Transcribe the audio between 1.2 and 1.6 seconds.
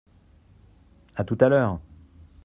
tout à